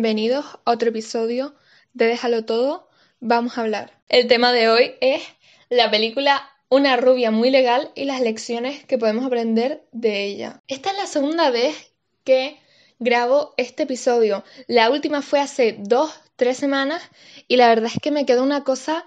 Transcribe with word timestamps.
Bienvenidos 0.00 0.46
a 0.64 0.70
otro 0.70 0.88
episodio 0.88 1.54
de 1.92 2.06
Déjalo 2.06 2.46
Todo, 2.46 2.88
vamos 3.20 3.58
a 3.58 3.60
hablar. 3.60 4.00
El 4.08 4.28
tema 4.28 4.50
de 4.50 4.70
hoy 4.70 4.94
es 5.02 5.22
la 5.68 5.90
película 5.90 6.40
Una 6.70 6.96
rubia 6.96 7.30
muy 7.30 7.50
legal 7.50 7.90
y 7.94 8.06
las 8.06 8.22
lecciones 8.22 8.82
que 8.86 8.96
podemos 8.96 9.26
aprender 9.26 9.84
de 9.92 10.24
ella. 10.24 10.62
Esta 10.68 10.92
es 10.92 10.96
la 10.96 11.06
segunda 11.06 11.50
vez 11.50 11.92
que 12.24 12.58
grabo 12.98 13.52
este 13.58 13.82
episodio. 13.82 14.42
La 14.68 14.88
última 14.88 15.20
fue 15.20 15.38
hace 15.38 15.76
dos, 15.78 16.18
tres 16.36 16.56
semanas 16.56 17.02
y 17.46 17.58
la 17.58 17.68
verdad 17.68 17.90
es 17.94 18.00
que 18.00 18.10
me 18.10 18.24
quedó 18.24 18.42
una 18.42 18.64
cosa 18.64 19.04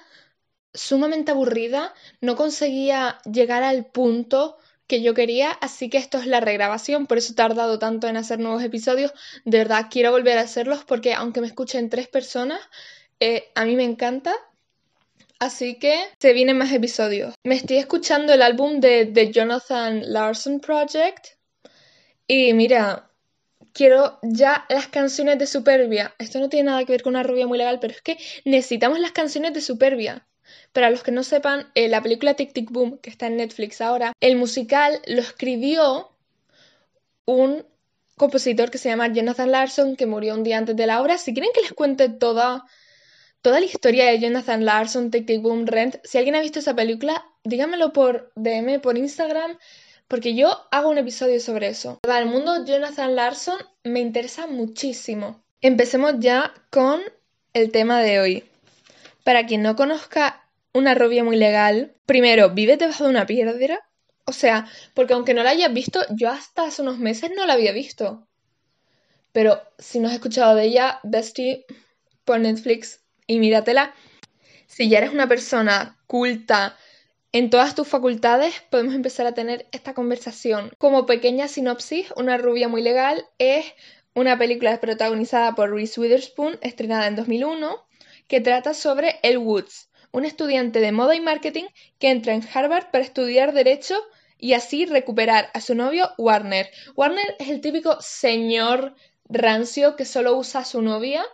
sumamente 0.75 1.31
aburrida. 1.31 1.95
No 2.21 2.35
conseguía 2.35 3.19
llegar 3.25 3.63
al 3.63 3.87
punto 3.87 4.59
que 4.87 5.01
yo 5.01 5.13
quería, 5.13 5.51
así 5.51 5.89
que 5.89 5.97
esto 5.97 6.17
es 6.17 6.27
la 6.27 6.39
regrabación, 6.39 7.07
por 7.07 7.17
eso 7.17 7.33
he 7.33 7.35
tardado 7.35 7.79
tanto 7.79 8.07
en 8.07 8.17
hacer 8.17 8.39
nuevos 8.39 8.63
episodios. 8.63 9.13
De 9.45 9.57
verdad, 9.59 9.87
quiero 9.89 10.11
volver 10.11 10.37
a 10.37 10.41
hacerlos 10.41 10.83
porque 10.83 11.13
aunque 11.13 11.41
me 11.41 11.47
escuchen 11.47 11.89
tres 11.89 12.07
personas, 12.07 12.59
eh, 13.19 13.51
a 13.55 13.65
mí 13.65 13.75
me 13.75 13.83
encanta. 13.83 14.33
Así 15.39 15.75
que 15.77 15.99
se 16.19 16.33
vienen 16.33 16.57
más 16.57 16.71
episodios. 16.71 17.33
Me 17.43 17.55
estoy 17.55 17.77
escuchando 17.77 18.33
el 18.33 18.41
álbum 18.41 18.79
de 18.79 19.05
The 19.05 19.31
Jonathan 19.31 20.01
Larson 20.13 20.59
Project. 20.59 21.27
Y 22.27 22.53
mira, 22.53 23.11
quiero 23.73 24.19
ya 24.21 24.65
las 24.69 24.87
canciones 24.87 25.39
de 25.39 25.47
Superbia. 25.47 26.15
Esto 26.17 26.39
no 26.39 26.49
tiene 26.49 26.69
nada 26.69 26.85
que 26.85 26.93
ver 26.93 27.03
con 27.03 27.13
una 27.15 27.23
rubia 27.23 27.47
muy 27.47 27.57
legal, 27.57 27.79
pero 27.81 27.93
es 27.93 28.01
que 28.01 28.17
necesitamos 28.45 28.99
las 28.99 29.11
canciones 29.11 29.53
de 29.53 29.61
Superbia. 29.61 30.25
Para 30.71 30.89
los 30.89 31.03
que 31.03 31.11
no 31.11 31.23
sepan, 31.23 31.67
eh, 31.75 31.87
la 31.87 32.01
película 32.01 32.33
Tic 32.33 32.53
Tic 32.53 32.71
Boom, 32.71 32.97
que 32.97 33.09
está 33.09 33.27
en 33.27 33.37
Netflix 33.37 33.81
ahora, 33.81 34.13
el 34.19 34.35
musical 34.35 35.01
lo 35.05 35.21
escribió 35.21 36.11
un 37.25 37.65
compositor 38.17 38.71
que 38.71 38.77
se 38.77 38.89
llama 38.89 39.07
Jonathan 39.07 39.51
Larson, 39.51 39.95
que 39.95 40.05
murió 40.05 40.33
un 40.33 40.43
día 40.43 40.57
antes 40.57 40.75
de 40.75 40.87
la 40.87 41.01
obra. 41.01 41.17
Si 41.17 41.33
quieren 41.33 41.51
que 41.53 41.61
les 41.61 41.73
cuente 41.73 42.09
toda, 42.09 42.65
toda 43.41 43.59
la 43.59 43.65
historia 43.65 44.05
de 44.05 44.19
Jonathan 44.19 44.65
Larson, 44.65 45.11
Tic 45.11 45.25
Tic 45.25 45.41
Boom, 45.41 45.65
Rent, 45.65 45.97
si 46.03 46.17
alguien 46.17 46.35
ha 46.35 46.41
visto 46.41 46.59
esa 46.59 46.75
película, 46.75 47.25
díganmelo 47.43 47.93
por 47.93 48.31
DM, 48.35 48.79
por 48.79 48.97
Instagram, 48.97 49.57
porque 50.07 50.35
yo 50.35 50.67
hago 50.71 50.89
un 50.89 50.97
episodio 50.97 51.39
sobre 51.39 51.67
eso. 51.67 51.99
El 52.03 52.25
mundo 52.25 52.65
Jonathan 52.65 53.15
Larson 53.15 53.57
me 53.83 53.99
interesa 53.99 54.47
muchísimo. 54.47 55.43
Empecemos 55.61 56.15
ya 56.19 56.53
con 56.69 57.01
el 57.53 57.71
tema 57.71 58.01
de 58.01 58.19
hoy. 58.19 58.43
Para 59.23 59.45
quien 59.45 59.61
no 59.63 59.75
conozca 59.75 60.42
una 60.73 60.95
rubia 60.95 61.23
muy 61.23 61.37
legal, 61.37 61.95
primero, 62.05 62.49
¿vive 62.49 62.77
debajo 62.77 63.03
de 63.03 63.09
una 63.11 63.25
piedra? 63.25 63.79
O 64.25 64.31
sea, 64.31 64.67
porque 64.93 65.13
aunque 65.13 65.33
no 65.33 65.43
la 65.43 65.51
hayas 65.51 65.73
visto, 65.73 66.01
yo 66.11 66.29
hasta 66.29 66.63
hace 66.63 66.81
unos 66.81 66.97
meses 66.97 67.31
no 67.35 67.45
la 67.45 67.53
había 67.53 67.71
visto. 67.71 68.27
Pero 69.31 69.61
si 69.77 69.99
no 69.99 70.07
has 70.07 70.13
escuchado 70.13 70.55
de 70.55 70.65
ella, 70.65 70.99
Bestie, 71.03 71.65
por 72.25 72.39
Netflix 72.39 73.01
y 73.27 73.39
míratela. 73.39 73.93
Si 74.67 74.89
ya 74.89 74.99
eres 74.99 75.11
una 75.11 75.27
persona 75.27 75.97
culta 76.07 76.77
en 77.31 77.49
todas 77.49 77.75
tus 77.75 77.87
facultades, 77.87 78.53
podemos 78.69 78.95
empezar 78.95 79.25
a 79.25 79.33
tener 79.33 79.67
esta 79.71 79.93
conversación. 79.93 80.71
Como 80.77 81.05
pequeña 81.05 81.47
sinopsis, 81.47 82.13
Una 82.15 82.37
rubia 82.37 82.67
muy 82.67 82.81
legal 82.81 83.25
es 83.39 83.65
una 84.15 84.37
película 84.37 84.79
protagonizada 84.79 85.55
por 85.55 85.71
Reese 85.71 85.99
Witherspoon, 85.99 86.59
estrenada 86.61 87.07
en 87.07 87.15
2001, 87.15 87.83
que 88.27 88.41
trata 88.41 88.73
sobre 88.73 89.19
El 89.23 89.39
Woods, 89.39 89.89
un 90.13 90.23
estudiante 90.23 90.79
de 90.79 90.93
moda 90.93 91.15
y 91.15 91.19
marketing 91.19 91.65
que 91.99 92.09
entra 92.09 92.33
en 92.33 92.47
Harvard 92.53 92.91
para 92.91 93.03
estudiar 93.03 93.51
derecho 93.51 93.97
y 94.37 94.53
así 94.53 94.85
recuperar 94.85 95.49
a 95.53 95.59
su 95.59 95.75
novio 95.75 96.11
Warner. 96.17 96.69
Warner 96.95 97.35
es 97.39 97.49
el 97.49 97.59
típico 97.59 97.97
señor 97.99 98.95
rancio 99.27 99.95
que 99.95 100.05
solo 100.05 100.37
usa 100.37 100.61
a 100.61 100.65
su 100.65 100.81
novia 100.81 101.25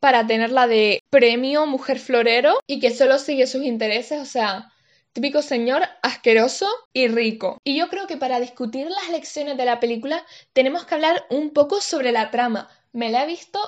para 0.00 0.26
tenerla 0.26 0.66
de 0.66 1.00
premio 1.10 1.64
mujer 1.66 1.98
florero 1.98 2.58
y 2.66 2.78
que 2.78 2.90
solo 2.90 3.18
sigue 3.18 3.46
sus 3.46 3.64
intereses, 3.64 4.20
o 4.20 4.26
sea, 4.26 4.70
típico 5.14 5.40
señor 5.40 5.82
asqueroso 6.02 6.68
y 6.92 7.08
rico. 7.08 7.58
Y 7.64 7.78
yo 7.78 7.88
creo 7.88 8.06
que 8.06 8.18
para 8.18 8.38
discutir 8.38 8.86
las 8.90 9.08
lecciones 9.10 9.56
de 9.56 9.64
la 9.64 9.80
película 9.80 10.22
tenemos 10.52 10.84
que 10.84 10.94
hablar 10.94 11.24
un 11.30 11.54
poco 11.54 11.80
sobre 11.80 12.12
la 12.12 12.30
trama. 12.30 12.68
Me 12.92 13.10
la 13.10 13.24
he 13.24 13.26
visto 13.26 13.60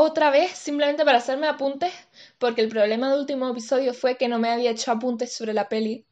otra 0.00 0.30
vez 0.30 0.52
simplemente 0.52 1.04
para 1.04 1.18
hacerme 1.18 1.46
apuntes, 1.46 1.92
porque 2.38 2.60
el 2.60 2.68
problema 2.68 3.10
del 3.10 3.20
último 3.20 3.48
episodio 3.48 3.94
fue 3.94 4.16
que 4.16 4.28
no 4.28 4.38
me 4.38 4.50
había 4.50 4.70
hecho 4.70 4.92
apuntes 4.92 5.34
sobre 5.34 5.52
la 5.52 5.68
peli 5.68 6.04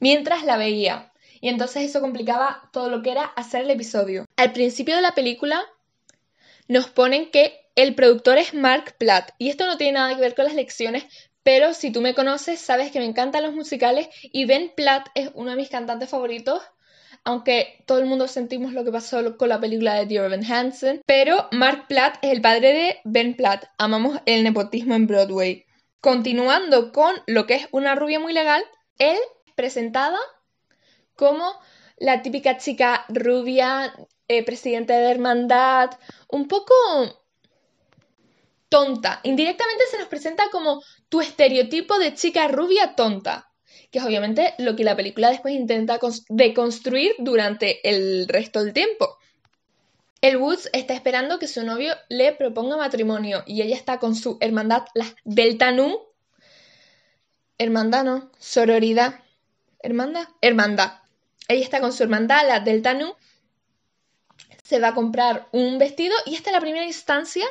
mientras 0.00 0.44
la 0.44 0.56
veía. 0.56 1.12
Y 1.40 1.48
entonces 1.48 1.84
eso 1.84 2.00
complicaba 2.00 2.68
todo 2.72 2.88
lo 2.90 3.02
que 3.02 3.10
era 3.10 3.24
hacer 3.24 3.62
el 3.62 3.70
episodio. 3.70 4.26
Al 4.36 4.52
principio 4.52 4.96
de 4.96 5.02
la 5.02 5.14
película 5.14 5.62
nos 6.66 6.88
ponen 6.88 7.30
que 7.30 7.68
el 7.76 7.94
productor 7.94 8.38
es 8.38 8.54
Mark 8.54 8.96
Platt. 8.98 9.30
Y 9.38 9.48
esto 9.48 9.66
no 9.66 9.76
tiene 9.76 9.92
nada 9.92 10.14
que 10.14 10.20
ver 10.20 10.34
con 10.34 10.46
las 10.46 10.54
lecciones, 10.54 11.04
pero 11.42 11.74
si 11.74 11.92
tú 11.92 12.00
me 12.00 12.14
conoces, 12.14 12.60
sabes 12.60 12.90
que 12.90 12.98
me 12.98 13.06
encantan 13.06 13.44
los 13.44 13.54
musicales 13.54 14.08
y 14.22 14.44
Ben 14.46 14.72
Platt 14.74 15.08
es 15.14 15.30
uno 15.34 15.50
de 15.50 15.56
mis 15.56 15.70
cantantes 15.70 16.10
favoritos 16.10 16.62
aunque 17.28 17.84
todo 17.84 17.98
el 17.98 18.06
mundo 18.06 18.26
sentimos 18.26 18.72
lo 18.72 18.84
que 18.84 18.90
pasó 18.90 19.36
con 19.36 19.50
la 19.50 19.60
película 19.60 19.92
de 19.92 20.06
Dear 20.06 20.24
Evan 20.24 20.50
Hansen, 20.50 21.02
pero 21.04 21.46
Mark 21.52 21.86
Platt 21.86 22.16
es 22.22 22.32
el 22.32 22.40
padre 22.40 22.72
de 22.72 23.00
Ben 23.04 23.36
Platt. 23.36 23.66
Amamos 23.76 24.18
el 24.24 24.44
nepotismo 24.44 24.94
en 24.94 25.06
Broadway. 25.06 25.66
Continuando 26.00 26.90
con 26.90 27.14
lo 27.26 27.44
que 27.46 27.56
es 27.56 27.68
una 27.70 27.94
rubia 27.96 28.18
muy 28.18 28.32
legal, 28.32 28.64
él 28.96 29.18
es 29.46 29.52
presentada 29.54 30.16
como 31.16 31.52
la 31.98 32.22
típica 32.22 32.56
chica 32.56 33.04
rubia, 33.10 33.92
eh, 34.26 34.42
presidente 34.42 34.94
de 34.94 35.10
hermandad, 35.10 35.90
un 36.30 36.48
poco 36.48 36.72
tonta. 38.70 39.20
Indirectamente 39.22 39.84
se 39.90 39.98
nos 39.98 40.08
presenta 40.08 40.44
como 40.50 40.82
tu 41.10 41.20
estereotipo 41.20 41.98
de 41.98 42.14
chica 42.14 42.48
rubia 42.48 42.94
tonta 42.96 43.47
que 43.90 43.98
es 43.98 44.04
obviamente 44.04 44.54
lo 44.58 44.76
que 44.76 44.84
la 44.84 44.96
película 44.96 45.30
después 45.30 45.54
intenta 45.54 45.98
deconstruir 46.28 47.12
durante 47.18 47.88
el 47.88 48.28
resto 48.28 48.62
del 48.62 48.72
tiempo. 48.72 49.18
El 50.20 50.36
Woods 50.36 50.68
está 50.72 50.94
esperando 50.94 51.38
que 51.38 51.46
su 51.46 51.64
novio 51.64 51.94
le 52.08 52.32
proponga 52.32 52.76
matrimonio 52.76 53.44
y 53.46 53.62
ella 53.62 53.76
está 53.76 53.98
con 53.98 54.16
su 54.16 54.36
hermandad, 54.40 54.84
la 54.94 55.06
Delta 55.24 55.70
Nu. 55.70 56.00
Hermandad, 57.56 58.04
¿no? 58.04 58.30
Sororidad. 58.38 59.20
¿Hermandad? 59.80 60.26
Hermandad. 60.40 60.92
Ella 61.46 61.62
está 61.62 61.80
con 61.80 61.92
su 61.92 62.02
hermandad, 62.02 62.46
la 62.48 62.60
Delta 62.60 62.94
Nu. 62.94 63.14
Se 64.64 64.80
va 64.80 64.88
a 64.88 64.94
comprar 64.94 65.48
un 65.52 65.78
vestido 65.78 66.14
y 66.26 66.34
esta 66.34 66.50
es 66.50 66.54
la 66.54 66.60
primera 66.60 66.84
instancia 66.84 67.46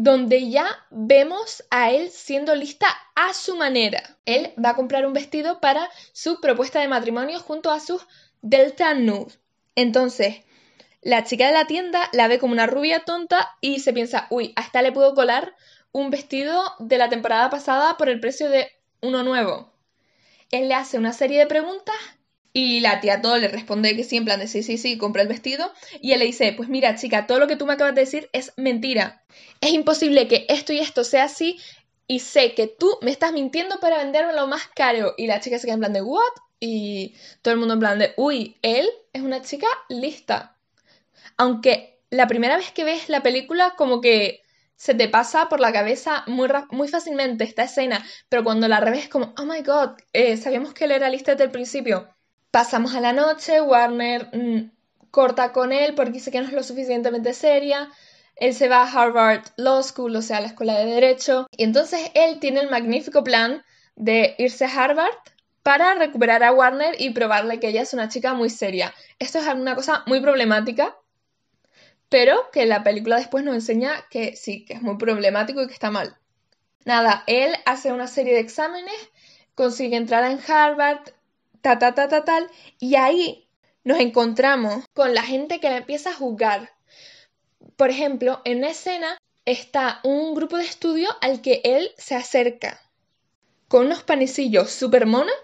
donde 0.00 0.48
ya 0.48 0.68
vemos 0.90 1.64
a 1.70 1.90
él 1.90 2.10
siendo 2.12 2.54
lista 2.54 2.86
a 3.16 3.34
su 3.34 3.56
manera. 3.56 4.00
Él 4.26 4.52
va 4.64 4.70
a 4.70 4.76
comprar 4.76 5.04
un 5.04 5.12
vestido 5.12 5.58
para 5.58 5.90
su 6.12 6.40
propuesta 6.40 6.78
de 6.78 6.86
matrimonio 6.86 7.40
junto 7.40 7.72
a 7.72 7.80
sus 7.80 8.06
Delta 8.40 8.94
Nude. 8.94 9.34
Entonces, 9.74 10.36
la 11.02 11.24
chica 11.24 11.48
de 11.48 11.52
la 11.52 11.66
tienda 11.66 12.08
la 12.12 12.28
ve 12.28 12.38
como 12.38 12.52
una 12.52 12.68
rubia 12.68 13.00
tonta 13.00 13.56
y 13.60 13.80
se 13.80 13.92
piensa, 13.92 14.28
uy, 14.30 14.52
hasta 14.54 14.82
le 14.82 14.92
puedo 14.92 15.16
colar 15.16 15.56
un 15.90 16.10
vestido 16.10 16.62
de 16.78 16.96
la 16.96 17.08
temporada 17.08 17.50
pasada 17.50 17.96
por 17.96 18.08
el 18.08 18.20
precio 18.20 18.48
de 18.50 18.70
uno 19.02 19.24
nuevo. 19.24 19.72
Él 20.52 20.68
le 20.68 20.74
hace 20.74 20.96
una 20.96 21.12
serie 21.12 21.40
de 21.40 21.48
preguntas 21.48 21.96
y 22.60 22.80
la 22.80 23.00
tía 23.00 23.22
todo 23.22 23.38
le 23.38 23.46
responde 23.46 23.94
que 23.94 24.02
sí, 24.02 24.16
en 24.16 24.24
plan 24.24 24.40
de 24.40 24.48
sí, 24.48 24.64
sí, 24.64 24.78
sí, 24.78 24.98
compra 24.98 25.22
el 25.22 25.28
vestido. 25.28 25.72
Y 26.00 26.10
él 26.10 26.18
le 26.18 26.24
dice, 26.24 26.52
pues 26.56 26.68
mira, 26.68 26.96
chica, 26.96 27.28
todo 27.28 27.38
lo 27.38 27.46
que 27.46 27.54
tú 27.54 27.66
me 27.66 27.74
acabas 27.74 27.94
de 27.94 28.00
decir 28.00 28.28
es 28.32 28.52
mentira. 28.56 29.22
Es 29.60 29.70
imposible 29.70 30.26
que 30.26 30.44
esto 30.48 30.72
y 30.72 30.80
esto 30.80 31.04
sea 31.04 31.22
así 31.26 31.60
y 32.08 32.18
sé 32.18 32.54
que 32.54 32.66
tú 32.66 32.98
me 33.00 33.12
estás 33.12 33.32
mintiendo 33.32 33.78
para 33.78 33.98
vendérmelo 33.98 34.48
más 34.48 34.66
caro. 34.74 35.14
Y 35.16 35.28
la 35.28 35.38
chica 35.38 35.60
se 35.60 35.68
queda 35.68 35.74
en 35.74 35.78
plan 35.78 35.92
de, 35.92 36.02
¿what? 36.02 36.32
Y 36.58 37.14
todo 37.42 37.54
el 37.54 37.60
mundo 37.60 37.74
en 37.74 37.80
plan 37.80 38.00
de, 38.00 38.12
uy, 38.16 38.56
él 38.62 38.88
es 39.12 39.22
una 39.22 39.40
chica 39.40 39.68
lista. 39.88 40.56
Aunque 41.36 42.00
la 42.10 42.26
primera 42.26 42.56
vez 42.56 42.72
que 42.72 42.82
ves 42.82 43.08
la 43.08 43.22
película 43.22 43.74
como 43.76 44.00
que 44.00 44.42
se 44.74 44.94
te 44.94 45.08
pasa 45.08 45.48
por 45.48 45.60
la 45.60 45.72
cabeza 45.72 46.24
muy, 46.26 46.48
muy 46.72 46.88
fácilmente 46.88 47.44
esta 47.44 47.62
escena, 47.62 48.04
pero 48.28 48.42
cuando 48.42 48.66
la 48.66 48.80
revés 48.80 49.08
como, 49.08 49.32
oh 49.38 49.44
my 49.44 49.62
god, 49.62 49.90
eh, 50.12 50.36
sabíamos 50.36 50.74
que 50.74 50.86
él 50.86 50.90
era 50.90 51.08
lista 51.08 51.32
desde 51.32 51.44
el 51.44 51.52
principio. 51.52 52.08
Pasamos 52.50 52.94
a 52.94 53.00
la 53.00 53.12
noche, 53.12 53.60
Warner 53.60 54.28
mm, 54.32 54.70
corta 55.10 55.52
con 55.52 55.72
él 55.72 55.94
porque 55.94 56.12
dice 56.12 56.30
que 56.30 56.40
no 56.40 56.46
es 56.46 56.52
lo 56.52 56.62
suficientemente 56.62 57.34
seria. 57.34 57.90
Él 58.36 58.54
se 58.54 58.68
va 58.68 58.82
a 58.82 58.90
Harvard 58.90 59.42
Law 59.56 59.82
School, 59.82 60.16
o 60.16 60.22
sea, 60.22 60.38
a 60.38 60.40
la 60.40 60.46
escuela 60.46 60.78
de 60.78 60.86
derecho. 60.86 61.46
Y 61.50 61.64
entonces 61.64 62.10
él 62.14 62.38
tiene 62.40 62.60
el 62.60 62.70
magnífico 62.70 63.24
plan 63.24 63.64
de 63.96 64.34
irse 64.38 64.64
a 64.64 64.72
Harvard 64.72 65.14
para 65.62 65.94
recuperar 65.94 66.42
a 66.44 66.52
Warner 66.52 66.94
y 66.98 67.10
probarle 67.10 67.60
que 67.60 67.68
ella 67.68 67.82
es 67.82 67.92
una 67.92 68.08
chica 68.08 68.32
muy 68.32 68.48
seria. 68.48 68.94
Esto 69.18 69.38
es 69.38 69.46
una 69.48 69.74
cosa 69.74 70.02
muy 70.06 70.20
problemática, 70.20 70.96
pero 72.08 72.50
que 72.52 72.64
la 72.64 72.82
película 72.82 73.16
después 73.16 73.44
nos 73.44 73.54
enseña 73.54 73.92
que 74.08 74.34
sí, 74.36 74.64
que 74.64 74.74
es 74.74 74.82
muy 74.82 74.96
problemático 74.96 75.60
y 75.60 75.66
que 75.66 75.74
está 75.74 75.90
mal. 75.90 76.16
Nada, 76.84 77.24
él 77.26 77.54
hace 77.66 77.92
una 77.92 78.06
serie 78.06 78.32
de 78.34 78.40
exámenes, 78.40 78.94
consigue 79.54 79.96
entrar 79.96 80.24
en 80.24 80.40
Harvard, 80.50 81.00
ta, 81.60 81.78
ta, 81.78 81.94
ta, 81.94 82.08
ta, 82.08 82.24
tal, 82.24 82.48
y 82.78 82.96
ahí 82.96 83.48
nos 83.84 84.00
encontramos 84.00 84.84
con 84.94 85.14
la 85.14 85.22
gente 85.22 85.60
que 85.60 85.70
le 85.70 85.78
empieza 85.78 86.10
a 86.10 86.14
juzgar. 86.14 86.70
Por 87.76 87.90
ejemplo, 87.90 88.40
en 88.44 88.58
una 88.58 88.70
escena 88.70 89.18
está 89.44 90.00
un 90.04 90.34
grupo 90.34 90.56
de 90.56 90.64
estudio 90.64 91.08
al 91.20 91.40
que 91.40 91.60
él 91.64 91.90
se 91.96 92.14
acerca 92.14 92.80
con 93.68 93.86
unos 93.86 94.02
panecillos 94.02 94.70
super 94.70 95.06
monos 95.06 95.34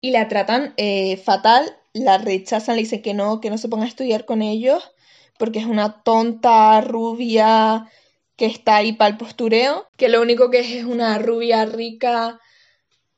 y 0.00 0.10
la 0.10 0.28
tratan 0.28 0.74
eh, 0.76 1.16
fatal, 1.16 1.76
la 1.92 2.18
rechazan, 2.18 2.76
le 2.76 2.82
dicen 2.82 3.02
que 3.02 3.14
no, 3.14 3.40
que 3.40 3.50
no 3.50 3.58
se 3.58 3.68
ponga 3.68 3.84
a 3.84 3.88
estudiar 3.88 4.24
con 4.24 4.42
ellos 4.42 4.92
porque 5.38 5.58
es 5.58 5.66
una 5.66 6.02
tonta 6.02 6.80
rubia 6.80 7.88
que 8.36 8.46
está 8.46 8.76
ahí 8.76 8.92
para 8.92 9.10
el 9.10 9.16
postureo, 9.16 9.88
que 9.96 10.08
lo 10.08 10.20
único 10.20 10.50
que 10.50 10.60
es 10.60 10.70
es 10.70 10.84
una 10.84 11.18
rubia 11.18 11.64
rica, 11.64 12.40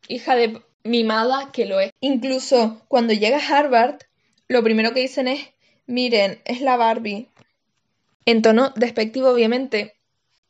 hija 0.09 0.35
de 0.35 0.63
mimada, 0.85 1.51
que 1.53 1.67
lo 1.67 1.81
es. 1.81 1.91
Incluso 2.01 2.83
cuando 2.89 3.13
llega 3.13 3.39
a 3.39 3.59
Harvard, 3.59 3.99
lo 4.47 4.63
primero 4.63 4.93
que 4.93 5.01
dicen 5.01 5.27
es, 5.27 5.41
miren, 5.87 6.41
es 6.45 6.61
la 6.61 6.77
Barbie. 6.77 7.29
En 8.27 8.43
tono 8.43 8.73
despectivo, 8.77 9.31
obviamente. 9.31 9.95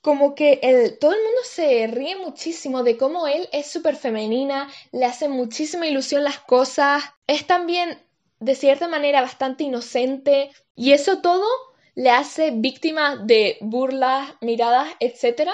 Como 0.00 0.34
que 0.34 0.60
el, 0.62 0.98
todo 0.98 1.12
el 1.12 1.22
mundo 1.22 1.40
se 1.44 1.86
ríe 1.86 2.16
muchísimo 2.16 2.82
de 2.82 2.98
cómo 2.98 3.26
él 3.26 3.48
es 3.52 3.70
súper 3.70 3.96
femenina, 3.96 4.69
le 4.92 5.06
hace 5.06 5.28
muchísima 5.28 5.86
ilusión 5.86 6.25
las 6.25 6.38
cosas, 6.40 7.04
es 7.26 7.46
también 7.46 7.98
de 8.38 8.54
cierta 8.54 8.86
manera 8.86 9.22
bastante 9.22 9.64
inocente 9.64 10.50
y 10.76 10.92
eso 10.92 11.22
todo 11.22 11.46
le 11.94 12.10
hace 12.10 12.50
víctima 12.50 13.16
de 13.16 13.56
burlas, 13.60 14.34
miradas, 14.42 14.88
etc. 15.00 15.50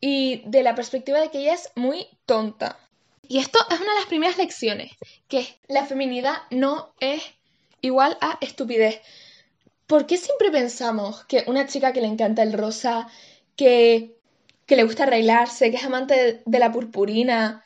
Y 0.00 0.42
de 0.46 0.62
la 0.62 0.76
perspectiva 0.76 1.20
de 1.20 1.30
que 1.30 1.38
ella 1.38 1.54
es 1.54 1.72
muy 1.74 2.06
tonta. 2.26 2.78
Y 3.28 3.38
esto 3.38 3.58
es 3.70 3.78
una 3.78 3.92
de 3.92 3.98
las 3.98 4.08
primeras 4.08 4.38
lecciones, 4.38 4.90
que 5.28 5.46
la 5.68 5.84
feminidad 5.84 6.34
no 6.50 6.94
es 6.98 7.22
igual 7.82 8.16
a 8.22 8.38
estupidez. 8.40 9.00
¿Por 9.86 10.06
qué 10.06 10.16
siempre 10.16 10.50
pensamos 10.50 11.26
que 11.26 11.44
una 11.46 11.66
chica 11.66 11.92
que 11.92 12.00
le 12.00 12.06
encanta 12.06 12.42
el 12.42 12.54
rosa, 12.54 13.06
que, 13.54 14.16
que 14.64 14.76
le 14.76 14.84
gusta 14.84 15.04
arreglarse, 15.04 15.70
que 15.70 15.76
es 15.76 15.84
amante 15.84 16.42
de, 16.44 16.58
la 16.58 16.72
purpurina, 16.72 17.62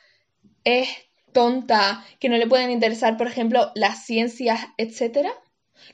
es 0.64 0.88
tonta, 1.32 2.04
que 2.18 2.28
no 2.28 2.36
le 2.36 2.48
pueden 2.48 2.72
interesar, 2.72 3.16
por 3.16 3.28
ejemplo, 3.28 3.70
las 3.76 4.04
ciencias, 4.04 4.60
etcétera? 4.76 5.32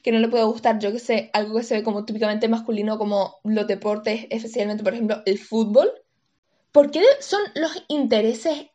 que 0.02 0.12
no 0.12 0.18
le 0.18 0.28
puede 0.28 0.44
gustar, 0.44 0.78
yo 0.78 0.92
que 0.92 0.98
sé, 0.98 1.30
algo 1.32 1.56
que 1.56 1.64
se 1.64 1.76
ve 1.76 1.82
como 1.82 2.04
típicamente 2.04 2.46
masculino, 2.46 2.98
como 2.98 3.38
los 3.42 3.66
deportes, 3.66 4.26
especialmente, 4.28 4.84
por 4.84 4.92
ejemplo, 4.92 5.22
el 5.24 5.38
fútbol. 5.38 5.90
¿Por 6.72 6.90
qué 6.90 7.02
son 7.20 7.40
los 7.54 7.84
intereses 7.88 8.66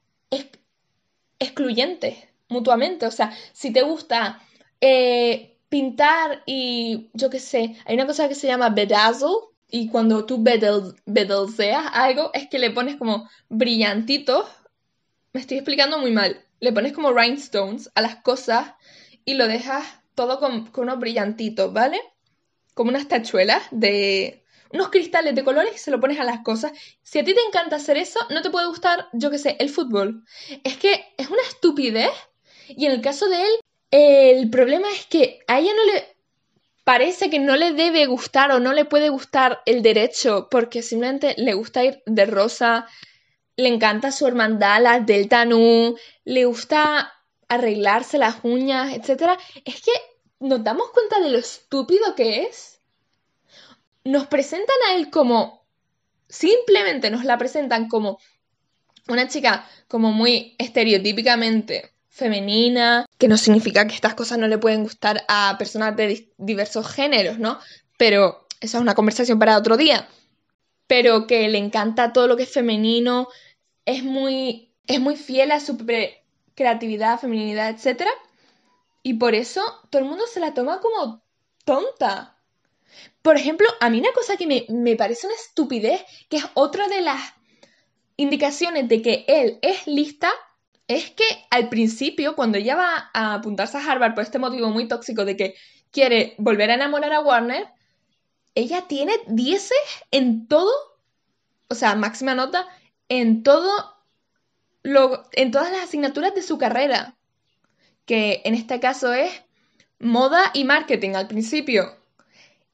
excluyentes 1.44 2.16
mutuamente? 2.50 3.06
O 3.06 3.12
sea, 3.12 3.32
si 3.52 3.72
te 3.72 3.82
gusta 3.82 4.42
eh, 4.82 5.58
pintar 5.70 6.44
y, 6.46 7.10
yo 7.14 7.30
que 7.30 7.40
sé, 7.40 7.76
hay 7.86 7.96
una 7.96 8.08
cosa 8.08 8.28
que 8.28 8.36
se 8.36 8.48
llama 8.48 8.70
bedazzle, 8.70 9.54
y 9.76 9.90
cuando 9.90 10.28
tú 10.28 10.44
bedelseas 10.44 11.86
algo, 11.94 12.30
es 12.36 12.48
que 12.48 12.60
le 12.60 12.70
pones 12.70 12.96
como 12.96 13.28
brillantitos. 13.50 14.46
Me 15.34 15.42
estoy 15.42 15.58
explicando 15.58 15.98
muy 15.98 16.12
mal. 16.12 16.46
Le 16.60 16.72
pones 16.72 16.94
como 16.94 17.12
rhinestones 17.12 17.90
a 17.96 18.02
las 18.02 18.18
cosas 18.18 18.74
y 19.26 19.34
lo 19.34 19.48
dejas 19.48 19.84
todo 20.14 20.40
con, 20.40 20.70
unos 20.78 21.00
brillantitos, 21.00 21.74
¿vale? 21.74 22.00
Como 22.76 22.92
unas 22.92 23.08
tachuelas 23.08 23.64
de 23.72 24.44
unos 24.72 24.90
cristales 24.90 25.34
de 25.34 25.44
colores 25.44 25.74
y 25.74 25.80
se 25.80 25.90
lo 25.90 26.00
pones 26.00 26.20
a 26.20 26.24
las 26.24 26.42
cosas. 26.44 26.72
Si 27.02 27.18
a 27.18 27.24
ti 27.24 27.34
te 27.34 27.42
encanta 27.42 27.78
hacer 27.78 27.98
eso, 27.98 28.20
no 28.30 28.44
te 28.44 28.52
puede 28.52 28.68
gustar, 28.68 29.08
yo 29.12 29.32
qué 29.32 29.40
sé, 29.40 29.56
el 29.60 29.72
fútbol. 29.72 30.24
Es 30.64 30.78
que 30.78 31.04
es 31.18 31.32
Y 32.68 32.86
en 32.86 32.92
el 32.92 33.02
caso 33.02 33.28
de 33.28 33.42
él, 33.42 33.60
el 33.92 34.50
problema 34.50 34.90
es 34.92 35.06
que 35.06 35.40
a 35.48 35.60
ella 35.60 35.72
no 35.76 35.94
le 35.94 36.14
parece 36.84 37.30
que 37.30 37.40
no 37.40 37.56
le 37.56 37.74
debe 37.74 38.06
gustar 38.06 38.52
o 38.52 38.60
no 38.60 38.74
le 38.74 38.86
puede 38.86 39.10
gustar 39.10 39.62
el 39.66 39.82
derecho 39.82 40.48
porque 40.50 40.82
simplemente 40.82 41.36
le 41.38 41.54
gusta 41.54 41.84
ir 41.84 42.02
de 42.06 42.26
rosa, 42.26 42.88
le 43.56 43.70
encanta 43.70 44.12
su 44.12 44.28
hermandad, 44.28 44.82
la 44.82 45.00
del 45.00 45.30
Tanú, 45.30 45.96
le 46.26 46.46
gusta 46.46 47.14
arreglarse 47.48 48.18
las 48.18 48.38
uñas, 48.44 48.94
etc. 48.94 49.38
Es 49.64 49.82
que 49.82 49.92
nos 50.40 50.64
damos 50.64 50.90
cuenta 50.92 51.20
de 51.20 51.30
lo 51.30 51.38
estúpido 51.38 52.16
que 52.16 52.44
es. 52.44 52.80
Nos 54.04 54.28
presentan 54.28 54.76
a 54.90 54.96
él 54.96 55.10
como, 55.10 55.66
simplemente 56.28 57.10
nos 57.10 57.24
la 57.24 57.38
presentan 57.38 57.88
como 57.88 58.20
una 59.08 59.28
chica 59.28 59.68
como 59.88 60.12
muy 60.12 60.56
estereotípicamente 60.58 61.94
femenina, 62.10 63.06
que 63.18 63.28
no 63.28 63.38
significa 63.38 63.88
que 63.88 63.96
estas 63.96 64.14
cosas 64.14 64.38
no 64.38 64.48
le 64.48 64.60
pueden 64.60 64.84
gustar 64.84 65.24
a 65.28 65.56
personas 65.58 65.96
de 65.96 66.32
diversos 66.38 66.88
géneros, 66.88 67.40
¿no? 67.40 67.60
Pero 67.98 68.48
esa 68.62 68.78
es 68.78 68.82
una 68.82 68.96
conversación 68.96 69.40
para 69.40 69.58
otro 69.58 69.78
día. 69.78 70.08
Pero 70.88 71.26
que 71.26 71.48
le 71.50 71.58
encanta 71.58 72.14
todo 72.14 72.28
lo 72.28 72.38
que 72.38 72.44
es 72.44 72.52
femenino, 72.52 73.30
es 73.86 74.04
muy, 74.04 74.74
es 74.88 75.00
muy 75.00 75.16
fiel 75.16 75.52
a 75.52 75.60
su 75.60 75.78
creatividad, 76.56 77.20
feminidad, 77.20 77.70
etc. 77.70 78.04
Y 79.02 79.16
por 79.16 79.34
eso 79.36 79.62
todo 79.90 80.02
el 80.02 80.08
mundo 80.08 80.26
se 80.28 80.40
la 80.40 80.54
toma 80.54 80.80
como 80.82 81.24
tonta. 81.66 82.38
Por 83.22 83.38
ejemplo, 83.38 83.68
a 83.80 83.90
mí 83.90 84.00
una 84.00 84.12
cosa 84.14 84.38
que 84.38 84.68
me, 84.70 84.96
parece 84.96 85.28
una 85.28 85.36
estupidez, 85.36 86.06
que 86.30 86.38
es 86.38 86.46
otra 86.54 86.88
de 86.88 87.02
las 87.02 87.34
indicaciones 88.18 88.88
de 88.88 89.02
que 89.02 89.26
él 89.28 89.60
es 89.62 89.88
lista, 89.88 90.30
es 90.88 91.12
que 91.12 91.24
al 91.50 91.70
principio, 91.70 92.36
cuando 92.36 92.58
ella 92.58 92.76
va 92.76 93.10
a 93.14 93.36
apuntarse 93.36 93.78
a 93.78 93.92
Harvard 93.92 94.14
por 94.14 94.24
este 94.24 94.40
motivo 94.40 94.70
muy 94.70 94.88
tóxico 94.88 95.26
de 95.26 95.38
que 95.38 95.56
quiere 95.92 96.36
volver 96.38 96.72
a 96.72 96.76
enamorar 96.76 97.14
a 97.14 97.22
Warner, 97.22 97.68
ella 98.56 98.88
tiene 98.88 99.14
10 99.28 99.72
en 100.12 100.48
todo, 100.48 100.72
o 101.70 101.76
sea, 101.76 101.96
máxima 101.96 102.36
nota, 102.36 102.68
en 103.10 103.44
todo 103.44 103.94
en 104.84 105.52
todas 105.52 105.72
las 105.72 105.84
asignaturas 105.84 106.36
de 106.36 106.42
su 106.42 106.58
carrera, 106.58 107.16
que 108.06 108.42
en 108.44 108.54
este 108.54 108.80
caso 108.80 109.14
es 109.14 109.32
moda 110.00 110.52
y 110.54 110.66
marketing 110.66 111.16
al 111.16 111.28
principio. 111.28 112.03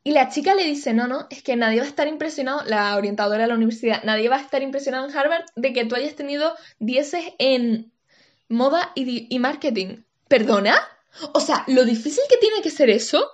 Y 0.03 0.11
la 0.11 0.29
chica 0.29 0.55
le 0.55 0.63
dice, 0.63 0.93
no, 0.93 1.07
no, 1.07 1.27
es 1.29 1.43
que 1.43 1.55
nadie 1.55 1.79
va 1.79 1.85
a 1.85 1.89
estar 1.89 2.07
impresionado, 2.07 2.63
la 2.65 2.95
orientadora 2.95 3.43
de 3.43 3.49
la 3.49 3.55
universidad, 3.55 4.03
nadie 4.03 4.29
va 4.29 4.37
a 4.37 4.41
estar 4.41 4.63
impresionado 4.63 5.07
en 5.07 5.15
Harvard 5.15 5.45
de 5.55 5.73
que 5.73 5.85
tú 5.85 5.95
hayas 5.95 6.15
tenido 6.15 6.55
dieces 6.79 7.25
en 7.37 7.91
moda 8.47 8.91
y, 8.95 9.37
marketing. 9.39 10.03
¿Perdona? 10.27 10.75
O 11.33 11.39
sea, 11.39 11.63
lo 11.67 11.85
difícil 11.85 12.23
que 12.29 12.37
tiene 12.37 12.61
que 12.61 12.69
ser 12.69 12.89
eso, 12.89 13.25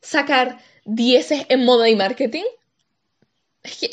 sacar 0.00 0.58
dieces 0.84 1.44
en 1.48 1.64
moda 1.64 1.88
y 1.88 1.96
marketing. 1.96 2.44
Es 3.62 3.76
que... 3.78 3.90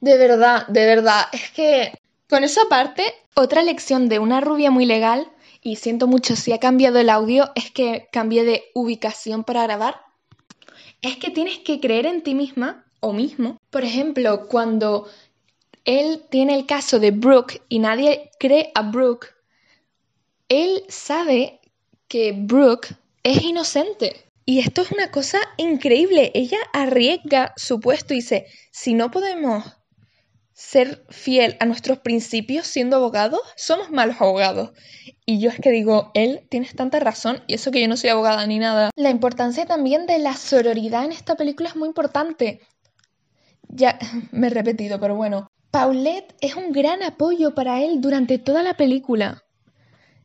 De 0.00 0.18
verdad, 0.18 0.66
de 0.66 0.84
verdad, 0.84 1.22
es 1.32 1.50
que 1.52 1.98
con 2.28 2.44
eso 2.44 2.60
aparte, 2.60 3.04
otra 3.34 3.62
lección 3.62 4.08
de 4.08 4.18
una 4.18 4.40
rubia 4.42 4.70
muy 4.70 4.84
legal, 4.84 5.30
y 5.62 5.76
siento 5.76 6.06
mucho 6.06 6.36
si 6.36 6.52
ha 6.52 6.60
cambiado 6.60 6.98
el 6.98 7.08
audio, 7.08 7.50
es 7.54 7.70
que 7.70 8.08
cambié 8.12 8.44
de 8.44 8.64
ubicación 8.74 9.44
para 9.44 9.62
grabar, 9.62 10.02
es 11.08 11.16
que 11.18 11.30
tienes 11.30 11.58
que 11.58 11.80
creer 11.80 12.06
en 12.06 12.22
ti 12.22 12.34
misma 12.34 12.84
o 13.00 13.12
mismo. 13.12 13.58
Por 13.70 13.84
ejemplo, 13.84 14.48
cuando 14.48 15.06
él 15.84 16.24
tiene 16.30 16.54
el 16.54 16.66
caso 16.66 16.98
de 16.98 17.10
Brooke 17.10 17.62
y 17.68 17.78
nadie 17.78 18.30
cree 18.38 18.70
a 18.74 18.82
Brooke, 18.90 19.28
él 20.48 20.82
sabe 20.88 21.60
que 22.08 22.32
Brooke 22.32 22.88
es 23.22 23.42
inocente. 23.42 24.24
Y 24.46 24.60
esto 24.60 24.82
es 24.82 24.92
una 24.92 25.10
cosa 25.10 25.38
increíble. 25.56 26.30
Ella 26.34 26.58
arriesga 26.72 27.52
su 27.56 27.80
puesto 27.80 28.12
y 28.14 28.18
dice, 28.18 28.46
si 28.70 28.94
no 28.94 29.10
podemos 29.10 29.64
ser 30.54 31.04
fiel 31.10 31.56
a 31.58 31.66
nuestros 31.66 31.98
principios 31.98 32.66
siendo 32.66 32.96
abogados, 32.96 33.40
somos 33.56 33.90
malos 33.90 34.20
abogados. 34.20 34.70
Y 35.26 35.40
yo 35.40 35.50
es 35.50 35.58
que 35.60 35.70
digo, 35.70 36.12
él 36.14 36.46
tienes 36.48 36.74
tanta 36.76 37.00
razón, 37.00 37.42
y 37.48 37.54
eso 37.54 37.72
que 37.72 37.80
yo 37.80 37.88
no 37.88 37.96
soy 37.96 38.10
abogada 38.10 38.46
ni 38.46 38.58
nada. 38.58 38.90
La 38.96 39.10
importancia 39.10 39.66
también 39.66 40.06
de 40.06 40.20
la 40.20 40.34
sororidad 40.34 41.04
en 41.04 41.12
esta 41.12 41.34
película 41.34 41.68
es 41.68 41.76
muy 41.76 41.88
importante. 41.88 42.60
Ya 43.68 43.98
me 44.30 44.46
he 44.46 44.50
repetido, 44.50 45.00
pero 45.00 45.16
bueno. 45.16 45.48
Paulette 45.72 46.36
es 46.40 46.54
un 46.54 46.70
gran 46.70 47.02
apoyo 47.02 47.54
para 47.54 47.82
él 47.82 48.00
durante 48.00 48.38
toda 48.38 48.62
la 48.62 48.74
película. 48.74 49.42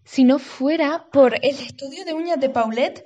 Si 0.04 0.24
no 0.24 0.38
fuera 0.38 1.08
por 1.12 1.36
el 1.44 1.56
estudio 1.56 2.06
de 2.06 2.14
uñas 2.14 2.40
de 2.40 2.50
Paulette, 2.50 3.04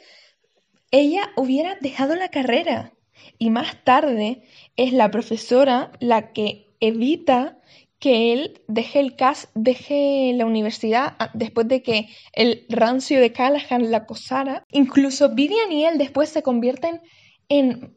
ella 0.91 1.31
hubiera 1.37 1.75
dejado 1.79 2.15
la 2.15 2.27
carrera. 2.27 2.93
Y 3.37 3.49
más 3.49 3.81
tarde 3.85 4.43
es 4.75 4.91
la 4.91 5.09
profesora 5.09 5.93
la 6.01 6.33
que 6.33 6.72
evita 6.87 7.57
que 7.99 8.33
él 8.33 8.61
deje 8.67 8.99
el 8.99 9.15
CAS, 9.15 9.47
deje 9.55 10.33
la 10.35 10.45
universidad 10.45 11.15
ah, 11.19 11.31
después 11.33 11.69
de 11.69 11.81
que 11.81 12.09
el 12.33 12.65
rancio 12.67 13.21
de 13.21 13.31
Callahan 13.31 13.91
la 13.91 13.99
acosara. 13.99 14.65
Incluso 14.71 15.33
Vivian 15.33 15.71
y 15.71 15.85
él 15.85 15.97
después 15.97 16.27
se 16.27 16.43
convierten 16.43 17.01
en 17.47 17.95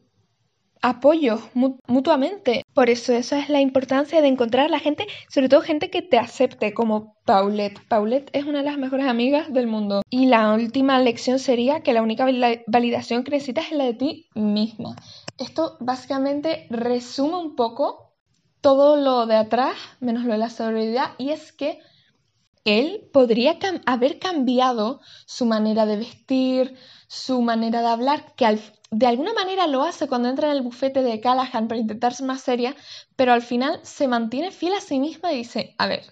apoyo 0.81 1.41
mutuamente. 1.87 2.63
Por 2.73 2.89
eso 2.89 3.11
esa 3.11 3.37
es 3.39 3.49
la 3.49 3.59
importancia 3.59 4.21
de 4.21 4.29
encontrar 4.29 4.67
a 4.67 4.69
la 4.69 4.79
gente, 4.79 5.05
sobre 5.29 5.49
todo 5.49 5.59
gente 5.59 5.89
que 5.89 6.01
te 6.01 6.17
acepte 6.17 6.73
como 6.73 7.17
Paulette. 7.25 7.81
Paulette 7.89 8.29
es 8.31 8.45
una 8.45 8.59
de 8.59 8.65
las 8.65 8.77
mejores 8.77 9.07
amigas 9.07 9.51
del 9.51 9.67
mundo. 9.67 10.03
Y 10.09 10.27
la 10.27 10.53
última 10.53 10.99
lección 10.99 11.39
sería 11.39 11.81
que 11.81 11.91
la 11.91 12.01
única 12.01 12.25
validación 12.67 13.25
que 13.25 13.31
necesitas 13.31 13.65
es 13.65 13.77
la 13.77 13.83
de 13.83 13.93
ti 13.93 14.29
misma. 14.35 14.95
Esto 15.37 15.75
básicamente 15.81 16.67
resume 16.69 17.35
un 17.35 17.57
poco 17.57 18.06
todo 18.61 18.95
lo 18.97 19.25
de 19.25 19.35
atrás, 19.35 19.75
menos 19.99 20.23
lo 20.23 20.33
de 20.33 20.39
la 20.39 20.49
sororidad, 20.49 21.11
y 21.17 21.29
es 21.29 21.51
que 21.51 21.79
él 22.65 23.09
podría 23.13 23.57
haber 23.85 24.19
cambiado 24.19 24.99
su 25.25 25.45
manera 25.45 25.85
de 25.85 25.97
vestir, 25.97 26.75
su 27.07 27.41
manera 27.41 27.81
de 27.81 27.87
hablar, 27.87 28.35
que 28.35 28.59
de 28.91 29.07
alguna 29.07 29.33
manera 29.33 29.67
lo 29.67 29.83
hace 29.83 30.07
cuando 30.07 30.27
entra 30.27 30.49
en 30.49 30.57
el 30.57 30.63
bufete 30.63 31.01
de 31.01 31.21
Callahan 31.21 31.67
para 31.67 31.79
intentar 31.79 32.13
ser 32.13 32.27
más 32.27 32.41
seria, 32.41 32.75
pero 33.15 33.31
al 33.31 33.41
final 33.41 33.79
se 33.83 34.07
mantiene 34.07 34.51
fiel 34.51 34.73
a 34.73 34.81
sí 34.81 34.99
misma 34.99 35.31
y 35.31 35.37
dice, 35.37 35.75
a 35.77 35.87
ver, 35.87 36.03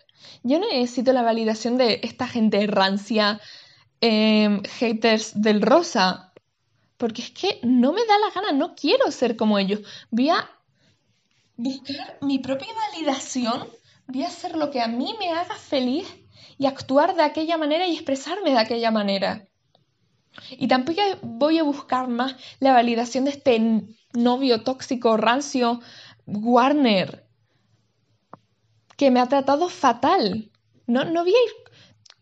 yo 0.44 0.60
no 0.60 0.68
necesito 0.70 1.12
la 1.12 1.24
validación 1.24 1.78
de 1.78 2.00
esta 2.04 2.28
gente 2.28 2.66
rancia, 2.68 3.42
em, 4.00 4.62
haters 4.64 5.42
del 5.42 5.62
rosa, 5.62 6.34
porque 6.98 7.22
es 7.22 7.32
que 7.32 7.60
no 7.64 7.92
me 7.92 8.06
da 8.06 8.18
la 8.20 8.30
gana, 8.34 8.52
no 8.54 8.76
quiero 8.76 9.12
ser 9.12 9.36
como 9.36 9.60
ellos. 9.60 9.82
Voy 10.12 10.30
a 10.30 10.50
buscar 11.58 12.18
mi 12.22 12.40
propia 12.40 12.74
validación, 12.92 13.68
voy 14.08 14.24
a 14.24 14.28
hacer 14.28 14.56
lo 14.56 14.72
que 14.72 14.82
a 14.82 14.88
mí 14.88 15.16
me 15.20 15.32
haga 15.32 15.56
feliz 15.56 16.08
y 16.58 16.66
actuar 16.66 17.16
de 17.16 17.24
aquella 17.24 17.58
manera 17.58 17.88
y 17.88 17.94
expresarme 17.94 18.52
de 18.52 18.60
aquella 18.60 18.92
manera. 18.92 19.48
Y 20.52 20.68
tampoco 20.68 21.02
voy 21.22 21.60
a 21.60 21.64
buscar 21.64 22.08
más 22.08 22.36
la 22.60 22.74
validación 22.74 23.26
de 23.26 23.32
este 23.32 23.86
novio 24.14 24.64
tóxico, 24.64 25.18
rancio, 25.18 25.82
Warner, 26.26 27.26
que 28.98 29.12
me 29.12 29.20
ha 29.20 29.28
tratado 29.28 29.70
fatal. 29.70 30.52
No, 30.88 31.04
no 31.06 31.24
voy 31.24 31.34
a 31.34 31.44
ir 31.44 31.52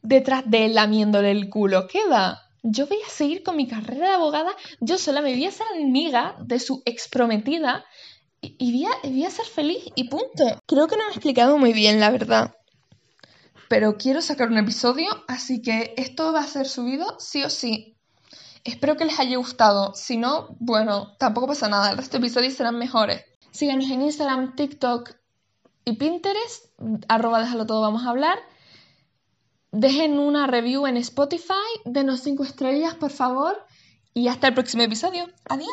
detrás 0.02 0.44
de 0.46 0.66
él 0.66 0.76
lamiéndole 0.76 1.32
el 1.32 1.50
culo. 1.50 1.88
¿Qué 1.88 2.08
va? 2.10 2.42
Yo 2.62 2.88
voy 2.88 3.00
a 3.06 3.10
seguir 3.10 3.44
con 3.44 3.58
mi 3.58 3.68
carrera 3.68 4.10
de 4.10 4.14
abogada. 4.14 4.52
Yo 4.80 4.98
sola 4.98 5.22
me 5.22 5.34
voy 5.34 5.46
a 5.46 5.52
ser 5.52 5.68
amiga 5.76 6.36
de 6.40 6.60
su 6.60 6.82
exprometida 6.86 7.84
y, 8.44 8.72
voy, 8.72 8.86
a, 8.86 9.08
voy 9.08 9.26
a 9.26 9.30
ser 9.30 9.46
feliz 9.46 9.84
y 9.96 10.10
punto. 10.10 10.46
Creo 10.66 10.88
que 10.88 10.98
no 10.98 11.04
me 11.04 11.10
he 11.10 11.14
explicado 11.14 11.58
muy 11.58 11.74
bien, 11.74 12.00
la 12.00 12.10
verdad. 12.10 12.56
Pero 13.70 13.98
quiero 13.98 14.22
sacar 14.22 14.50
un 14.50 14.58
episodio, 14.58 15.08
así 15.28 15.62
que 15.62 15.94
esto 15.98 16.34
va 16.34 16.42
a 16.42 16.48
ser 16.48 16.68
subido 16.68 17.20
sí 17.20 17.44
o 17.44 17.50
sí 17.50 17.94
Espero 18.64 18.96
que 18.96 19.06
les 19.06 19.20
haya 19.20 19.38
gustado. 19.38 19.94
Si 19.94 20.16
no, 20.18 20.56
bueno, 20.60 21.16
tampoco 21.18 21.48
pasa 21.48 21.68
nada. 21.68 21.92
El 21.92 21.98
resto 21.98 22.18
de 22.18 22.26
episodios 22.26 22.54
serán 22.54 22.78
mejores. 22.78 23.24
Síganos 23.52 23.90
en 23.90 24.02
Instagram, 24.02 24.56
TikTok 24.56 25.12
y 25.86 25.94
Pinterest. 25.94 26.66
Arroba 27.10 27.42
déjalo 27.42 27.66
todo, 27.66 27.82
vamos 27.82 28.06
a 28.06 28.10
hablar. 28.10 28.40
Dejen 29.72 30.18
una 30.18 30.48
review 30.48 30.88
en 30.88 30.98
Spotify. 30.98 31.54
Denos 31.84 32.22
5 32.22 32.44
estrellas, 32.44 32.96
por 32.96 33.12
favor. 33.12 33.66
Y 34.14 34.30
hasta 34.30 34.48
el 34.48 34.54
próximo 34.54 34.84
episodio. 34.84 35.28
Adiós. 35.50 35.70